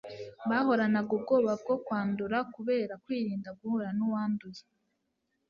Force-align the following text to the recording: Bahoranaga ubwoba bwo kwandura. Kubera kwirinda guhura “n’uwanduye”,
Bahoranaga 0.49 1.11
ubwoba 1.17 1.51
bwo 1.61 1.75
kwandura. 1.85 2.37
Kubera 2.55 2.93
kwirinda 3.03 3.49
guhura 3.59 3.89
“n’uwanduye”, 3.97 4.63